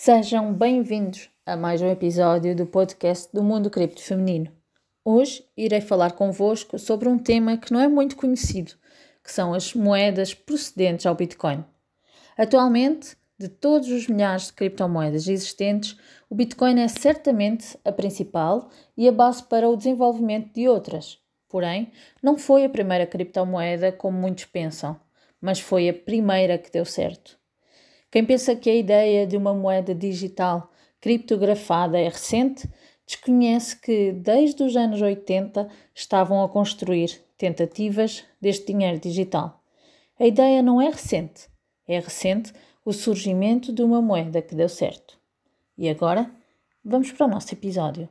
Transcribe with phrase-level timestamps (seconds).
[0.00, 4.52] Sejam bem-vindos a mais um episódio do podcast do Mundo Cripto Feminino.
[5.04, 8.74] Hoje irei falar convosco sobre um tema que não é muito conhecido,
[9.24, 11.64] que são as moedas procedentes ao Bitcoin.
[12.38, 15.96] Atualmente, de todos os milhares de criptomoedas existentes,
[16.30, 21.18] o Bitcoin é certamente a principal e a base para o desenvolvimento de outras.
[21.48, 21.90] Porém,
[22.22, 24.96] não foi a primeira criptomoeda como muitos pensam,
[25.40, 27.36] mas foi a primeira que deu certo.
[28.10, 32.66] Quem pensa que a ideia de uma moeda digital criptografada é recente,
[33.06, 39.62] desconhece que desde os anos 80 estavam a construir tentativas deste dinheiro digital.
[40.18, 41.50] A ideia não é recente,
[41.86, 45.18] é recente o surgimento de uma moeda que deu certo.
[45.76, 46.30] E agora,
[46.82, 48.08] vamos para o nosso episódio.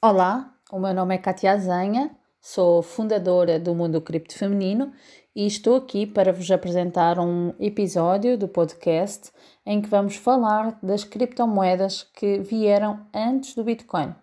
[0.00, 4.92] Olá, o meu nome é Katia Azanha Sou fundadora do Mundo Cripto Feminino
[5.36, 9.30] e estou aqui para vos apresentar um episódio do podcast
[9.66, 14.14] em que vamos falar das criptomoedas que vieram antes do Bitcoin.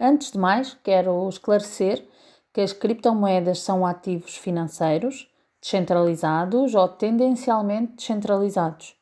[0.00, 2.08] Antes de mais, quero esclarecer
[2.50, 5.30] que as criptomoedas são ativos financeiros
[5.60, 8.96] descentralizados ou tendencialmente descentralizados.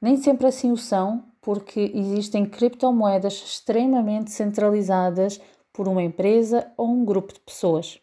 [0.00, 5.40] Nem sempre assim o são, porque existem criptomoedas extremamente centralizadas
[5.78, 8.00] por uma empresa ou um grupo de pessoas.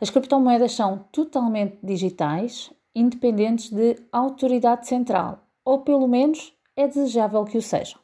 [0.00, 7.56] As criptomoedas são totalmente digitais, independentes de autoridade central, ou pelo menos é desejável que
[7.56, 8.00] o sejam.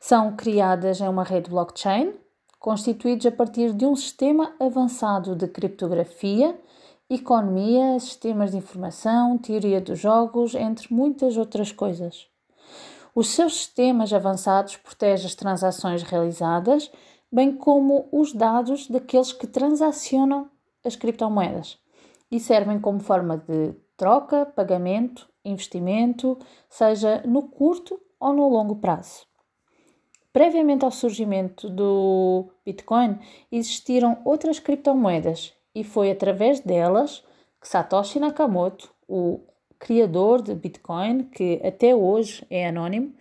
[0.00, 2.12] São criadas em uma rede blockchain,
[2.58, 6.60] constituídos a partir de um sistema avançado de criptografia,
[7.08, 12.26] economia, sistemas de informação, teoria dos jogos, entre muitas outras coisas.
[13.14, 16.90] Os seus sistemas avançados protegem as transações realizadas
[17.32, 20.50] bem como os dados daqueles que transacionam
[20.84, 21.78] as criptomoedas
[22.30, 29.26] e servem como forma de troca, pagamento, investimento, seja no curto ou no longo prazo.
[30.32, 33.18] Previamente ao surgimento do Bitcoin,
[33.50, 37.22] existiram outras criptomoedas e foi através delas
[37.60, 39.40] que Satoshi Nakamoto, o
[39.78, 43.14] criador de Bitcoin, que até hoje é anónimo,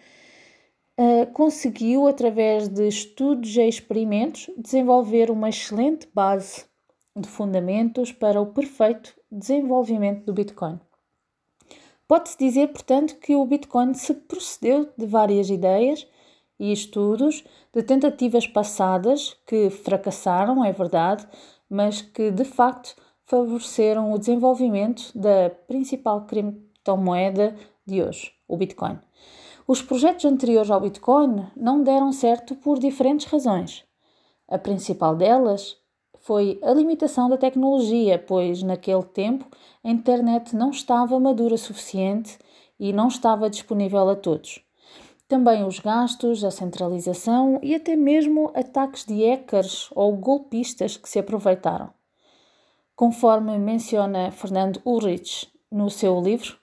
[1.01, 6.65] uh, conseguiu, através de estudos e experimentos, desenvolver uma excelente base
[7.15, 10.79] de fundamentos para o perfeito desenvolvimento do Bitcoin.
[12.07, 16.05] Pode-se dizer, portanto, que o Bitcoin se procedeu de várias ideias
[16.59, 21.27] e estudos, de tentativas passadas que fracassaram, é verdade,
[21.69, 22.95] mas que de facto
[23.25, 28.99] favoreceram o desenvolvimento da principal criptomoeda de hoje, o Bitcoin.
[29.71, 33.85] Os projetos anteriores ao Bitcoin não deram certo por diferentes razões.
[34.45, 35.77] A principal delas
[36.19, 39.47] foi a limitação da tecnologia, pois naquele tempo
[39.81, 42.37] a internet não estava madura suficiente
[42.77, 44.59] e não estava disponível a todos.
[45.25, 51.17] Também os gastos, a centralização e até mesmo ataques de hackers ou golpistas que se
[51.17, 51.93] aproveitaram.
[52.93, 56.59] Conforme menciona Fernando Ulrich no seu livro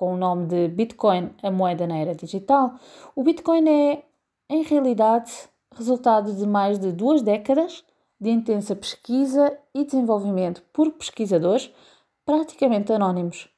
[0.00, 2.72] com o nome de Bitcoin, a moeda na era digital,
[3.14, 4.02] o Bitcoin é,
[4.48, 5.30] em realidade,
[5.76, 7.84] resultado de mais de duas décadas
[8.18, 11.70] de intensa pesquisa e desenvolvimento por pesquisadores
[12.24, 13.50] praticamente anónimos.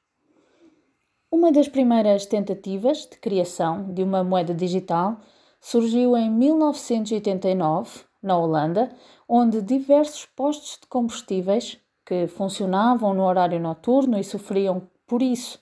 [1.30, 5.20] Uma das primeiras tentativas de criação de uma moeda digital
[5.60, 8.90] surgiu em 1989, na Holanda,
[9.28, 15.61] onde diversos postos de combustíveis que funcionavam no horário noturno e sofriam, por isso,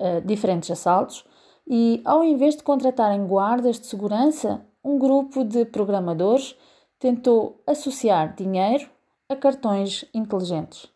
[0.00, 1.24] uh, diferentes assaltos
[1.68, 6.56] e, ao invés de contratarem guardas de segurança, um grupo de programadores
[6.98, 8.90] tentou associar dinheiro
[9.28, 10.88] a cartões inteligentes.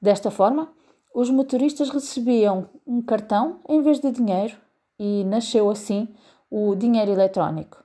[0.00, 0.72] Desta forma,
[1.14, 4.56] os motoristas recebiam um cartão em vez de dinheiro
[4.98, 6.08] e nasceu assim
[6.50, 7.82] o dinheiro eletrónico.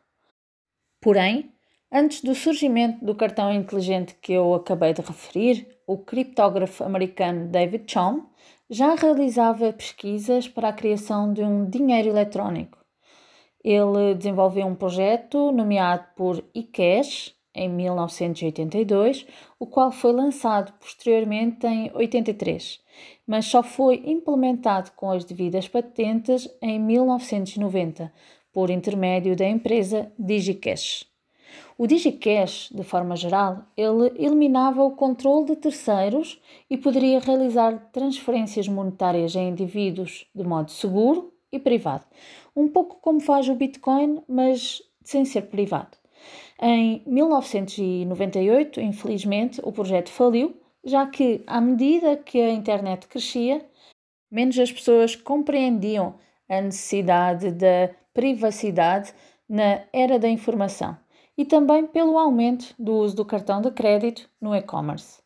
[1.01, 1.51] Porém,
[1.91, 7.91] antes do surgimento do cartão inteligente que eu acabei de referir, o criptógrafo americano David
[7.91, 8.27] Chaum
[8.69, 12.77] já realizava pesquisas para a criação de um dinheiro eletrónico.
[13.63, 19.25] Ele desenvolveu um projeto nomeado por eCash em 1982,
[19.59, 22.79] o qual foi lançado posteriormente em 83,
[23.25, 28.13] mas só foi implementado com as devidas patentes em 1990,
[28.53, 31.08] por intermédio da empresa DigiCash.
[31.79, 36.37] O DigiCash, de forma geral, ele eliminava o controle de terceiros
[36.69, 42.03] e poderia realizar transferências monetárias a indivíduos de modo seguro e privado,
[42.53, 45.97] um pouco como faz o Bitcoin, mas sem ser privado.
[46.61, 53.65] Em 1998, infelizmente, o projeto faliu, já que, à medida que a internet crescia,
[54.29, 56.15] menos as pessoas compreendiam
[56.49, 59.13] a necessidade da privacidade
[59.47, 60.97] na era da informação
[61.39, 65.21] e também pelo aumento do uso do cartão de crédito no e-commerce.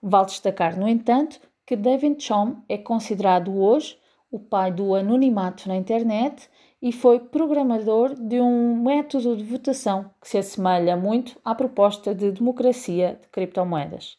[0.00, 3.98] Vale destacar, no entanto, que David Chom é considerado hoje
[4.30, 6.48] o pai do anonimato na internet
[6.80, 12.30] e foi programador de um método de votação que se assemelha muito à proposta de
[12.30, 14.18] democracia de criptomoedas.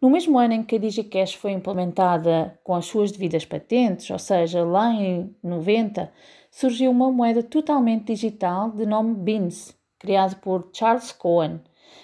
[0.00, 4.18] No mesmo ano em que a DigiCash foi implementada com as suas devidas patentes, ou
[4.18, 6.10] seja, lá em 90,
[6.50, 11.60] surgiu uma moeda totalmente digital de nome Beans, criado por Charles Cohen,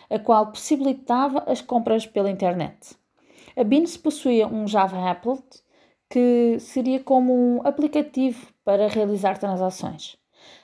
[0.09, 2.97] a qual possibilitava as compras pela internet.
[3.57, 5.43] A Beans possuía um Java Applet
[6.09, 10.17] que seria como um aplicativo para realizar transações.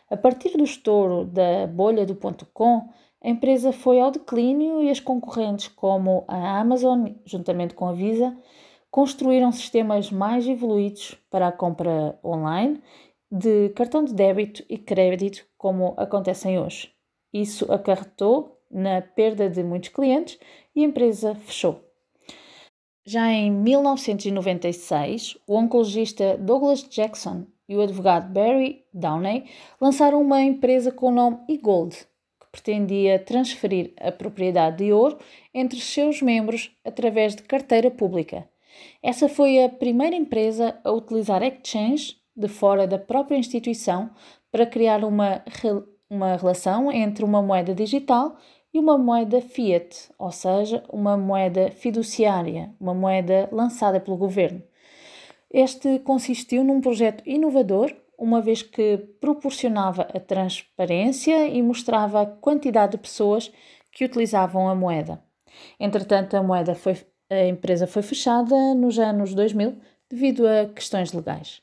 [0.09, 2.89] A partir do estouro da bolha do ponto .com,
[3.23, 8.35] a empresa foi ao declínio e as concorrentes como a Amazon, juntamente com a Visa,
[8.91, 12.81] construíram sistemas mais evoluídos para a compra online
[13.31, 16.94] de cartão de débito e crédito, como acontecem hoje.
[17.35, 20.39] Isso acarretou na perda de muitos clientes
[20.75, 21.81] e a empresa fechou.
[23.05, 29.45] Já em 1996, o oncologista Douglas Jackson e o advogado Barry Downey
[29.81, 35.19] lançaram uma empresa com o nome eGold, que pretendia transferir a propriedade de ouro
[35.53, 38.49] entre seus membros através de carteira pública.
[39.03, 44.11] Essa foi a primeira empresa a utilizar exchange de fora da própria instituição
[44.51, 45.45] para criar uma,
[46.15, 48.37] uma relação entre uma moeda digital
[48.73, 54.63] e uma moeda fiat, ou seja, uma moeda fiduciária, uma moeda lançada pelo governo.
[55.53, 62.93] Este consistiu num projeto inovador, uma vez que proporcionava a transparência e mostrava a quantidade
[62.93, 63.53] de pessoas
[63.93, 65.23] que utilizavam a moeda.
[65.79, 66.97] Entretanto, a moeda foi,
[67.31, 69.77] a empresa foi fechada nos anos 2000
[70.11, 71.63] devido a questões legais.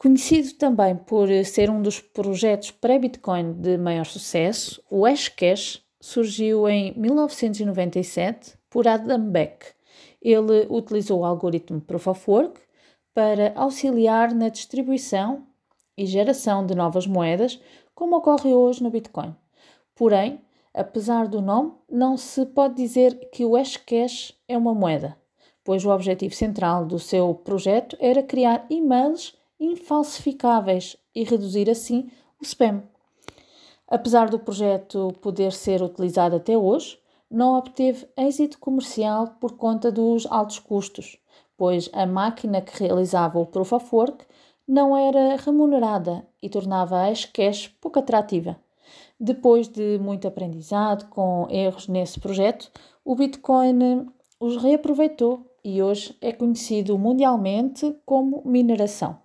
[0.00, 6.98] Conhecido também por ser um dos projetos pré-Bitcoin de maior sucesso, o Hashcash surgiu em
[6.98, 9.66] 1997 por Adam Beck.
[10.22, 12.62] Ele utilizou o algoritmo Proof of Work
[13.12, 15.46] para auxiliar na distribuição
[15.98, 17.60] e geração de novas moedas,
[17.94, 19.36] como ocorre hoje no Bitcoin.
[19.94, 20.40] Porém,
[20.72, 25.14] apesar do nome, não se pode dizer que o Hashcash é uma moeda,
[25.62, 32.10] pois o objetivo central do seu projeto era criar e-mails infalsificáveis e reduzir assim
[32.40, 32.82] o spam.
[33.86, 36.98] Apesar do projeto poder ser utilizado até hoje,
[37.30, 41.18] não obteve êxito comercial por conta dos altos custos,
[41.56, 44.24] pois a máquina que realizava o Proof of Work
[44.66, 48.56] não era remunerada e tornava a Hashcash pouco atrativa.
[49.18, 52.70] Depois de muito aprendizado com erros nesse projeto,
[53.04, 54.08] o Bitcoin
[54.38, 59.18] os reaproveitou e hoje é conhecido mundialmente como mineração.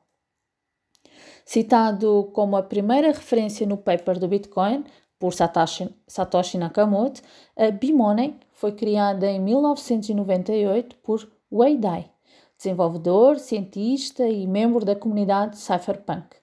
[1.45, 4.83] Citado como a primeira referência no paper do Bitcoin
[5.19, 7.21] por Satoshi, Satoshi Nakamoto,
[7.55, 12.09] a B-Money foi criada em 1998 por Wei Dai,
[12.57, 16.35] desenvolvedor, cientista e membro da comunidade Cypherpunk.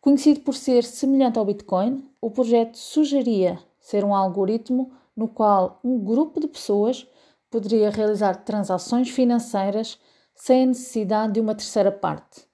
[0.00, 5.98] Conhecido por ser semelhante ao Bitcoin, o projeto sugeria ser um algoritmo no qual um
[6.02, 7.06] grupo de pessoas
[7.50, 9.98] poderia realizar transações financeiras
[10.34, 12.46] sem a necessidade de uma terceira parte.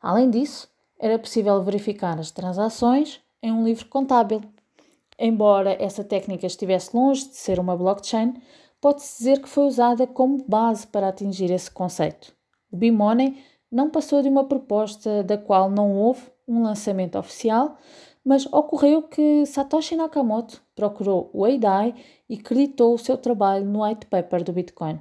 [0.00, 4.42] Além disso, era possível verificar as transações em um livro contábil.
[5.18, 8.34] Embora essa técnica estivesse longe de ser uma blockchain,
[8.80, 12.34] pode-se dizer que foi usada como base para atingir esse conceito.
[12.70, 13.36] O B-Money
[13.70, 17.76] não passou de uma proposta da qual não houve um lançamento oficial,
[18.24, 21.94] mas ocorreu que Satoshi Nakamoto procurou o Eidai
[22.28, 25.00] e creditou o seu trabalho no white paper do Bitcoin.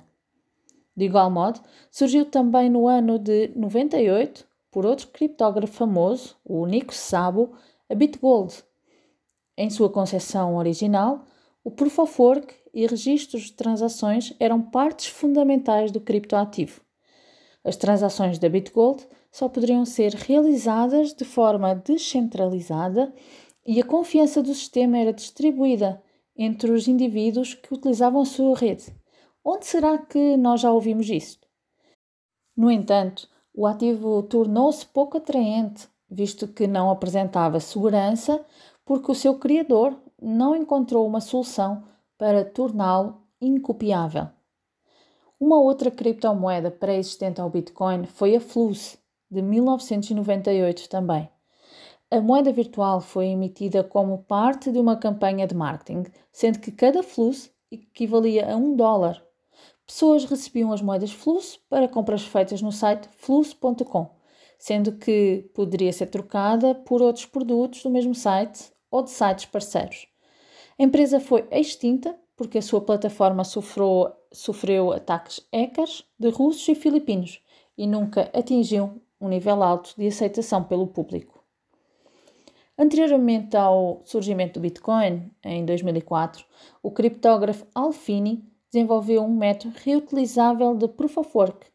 [0.95, 1.59] De igual modo,
[1.91, 7.53] surgiu também no ano de 98 por outro criptógrafo famoso, o Nico Sabo,
[7.89, 8.63] a BitGold.
[9.57, 11.25] Em sua concepção original,
[11.63, 16.81] o Proof of Work e registros de transações eram partes fundamentais do criptoativo.
[17.63, 23.13] As transações da BitGold só poderiam ser realizadas de forma descentralizada
[23.65, 26.01] e a confiança do sistema era distribuída
[26.37, 28.95] entre os indivíduos que utilizavam a sua rede.
[29.43, 31.47] Onde será que nós já ouvimos isto?
[32.55, 38.45] No entanto, o ativo tornou-se pouco atraente, visto que não apresentava segurança,
[38.85, 41.83] porque o seu criador não encontrou uma solução
[42.19, 44.27] para torná-lo incopiável.
[45.39, 48.95] Uma outra criptomoeda pré-existente ao Bitcoin foi a Flux,
[49.29, 51.27] de 1998 também.
[52.11, 57.01] A moeda virtual foi emitida como parte de uma campanha de marketing, sendo que cada
[57.01, 59.26] Flux equivalia a um dólar.
[59.87, 64.09] Pessoas recebiam as moedas Flux para compras feitas no site flux.com,
[64.59, 70.07] sendo que poderia ser trocada por outros produtos do mesmo site ou de sites parceiros.
[70.77, 76.75] A empresa foi extinta porque a sua plataforma sofreu, sofreu ataques hackers de russos e
[76.75, 77.41] filipinos
[77.77, 81.43] e nunca atingiu um nível alto de aceitação pelo público.
[82.77, 86.45] Anteriormente ao surgimento do Bitcoin, em 2004,
[86.83, 91.67] o criptógrafo Alfini desenvolveu um método reutilizável de Proof of Work,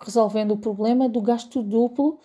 [0.00, 2.18] resolvendo o problema do gasto duplo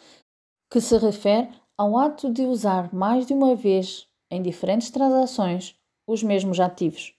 [0.69, 5.75] que se refere ao ato de usar mais de uma vez em diferentes transações
[6.07, 7.13] os mesmos ativos.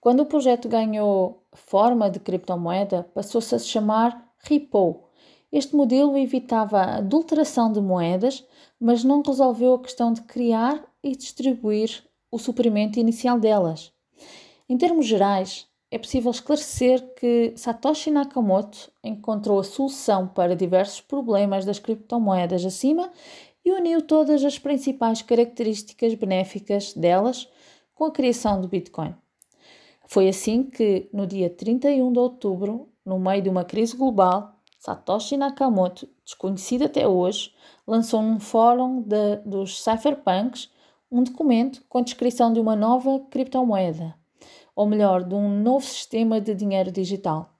[0.00, 5.04] Quando o projeto ganhou forma de criptomoeda, passou-se a se chamar Repo.
[5.50, 8.46] Este modelo evitava a adulteração de moedas,
[8.78, 13.92] mas não resolveu a questão de criar e distribuir o suprimento inicial delas.
[14.68, 21.64] Em termos gerais, é possível esclarecer que Satoshi Nakamoto encontrou a solução para diversos problemas
[21.64, 23.10] das criptomoedas acima
[23.64, 27.48] e uniu todas as principais características benéficas delas
[27.94, 29.14] com a criação do Bitcoin.
[30.06, 35.36] Foi assim que, no dia 31 de outubro, no meio de uma crise global, Satoshi
[35.36, 37.52] Nakamoto, desconhecido até hoje,
[37.86, 40.70] lançou num fórum de, dos cypherpunks
[41.10, 44.14] um documento com a descrição de uma nova criptomoeda,
[44.76, 47.50] ou melhor, de um novo sistema de dinheiro digital.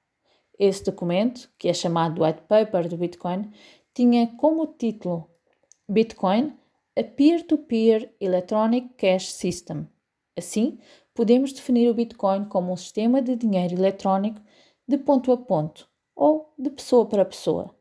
[0.59, 3.51] Esse documento, que é chamado White Paper do Bitcoin,
[3.95, 5.31] tinha como título
[5.89, 6.53] Bitcoin,
[6.95, 9.89] a Peer-to-Peer Electronic Cash System.
[10.37, 10.79] Assim,
[11.15, 14.41] podemos definir o Bitcoin como um sistema de dinheiro eletrónico
[14.87, 17.75] de ponto a ponto ou de pessoa para pessoa.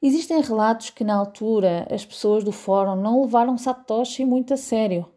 [0.00, 5.10] Existem relatos que, na altura, as pessoas do fórum não levaram Satoshi muito a sério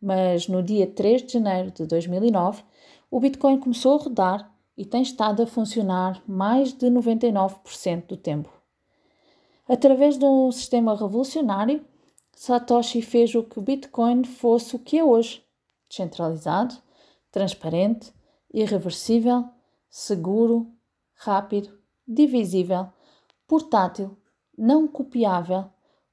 [0.00, 2.62] mas no dia 3 de janeiro de 2009
[3.10, 8.50] o Bitcoin começou a rodar e tem estado a funcionar mais de 99% do tempo.
[9.68, 11.84] Através de um sistema revolucionário,
[12.32, 15.44] Satoshi fez o que o Bitcoin fosse o que é hoje:
[15.88, 16.74] descentralizado,
[17.30, 18.12] transparente,
[18.52, 19.44] irreversível,
[19.90, 20.66] seguro,
[21.14, 22.88] rápido, divisível,
[23.46, 24.16] portátil,
[24.56, 25.66] não copiável,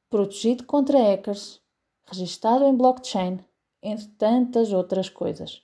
[0.09, 1.61] protegido contra hackers,
[2.05, 3.39] registado em blockchain
[3.81, 5.61] entre tantas outras coisas.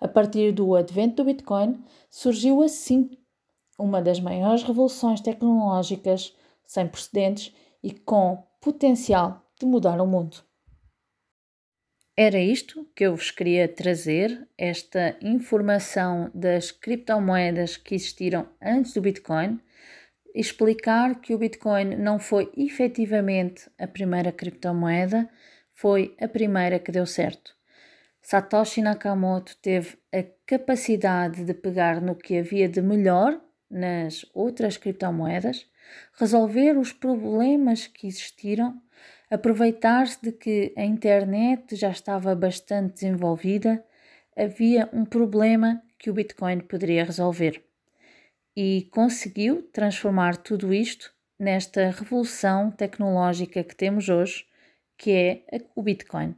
[0.00, 3.10] A partir do advento do Bitcoin, surgiu assim
[3.78, 10.38] uma das maiores revoluções tecnológicas sem precedentes e com potencial de mudar o mundo.
[12.16, 19.00] Era isto que eu vos queria trazer, esta informação das criptomoedas que existiram antes do
[19.00, 19.58] Bitcoin,
[20.34, 25.28] explicar que o Bitcoin não foi efetivamente a primeira criptomoeda,
[25.82, 27.56] foi a primeira que deu certo.
[28.22, 35.66] Satoshi Nakamoto teve a capacidade de pegar no que havia de melhor nas outras criptomoedas,
[36.20, 38.80] resolver os problemas que existiram,
[39.28, 43.84] aproveitar-se de que a internet já estava bastante desenvolvida,
[44.36, 47.60] havia um problema que o Bitcoin poderia resolver.
[48.56, 54.44] E conseguiu transformar tudo isto nesta revolução tecnológica que temos hoje,
[55.02, 55.44] que é
[55.74, 56.36] o Bitcoin.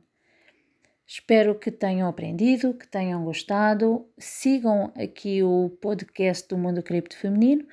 [1.07, 4.09] Espero que tenham aprendido, que tenham gostado.
[4.19, 7.69] Sigam aqui o podcast do Mundo Cripto Feminino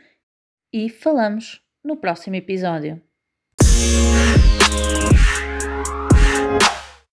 [0.72, 3.02] e falamos no próximo episódio.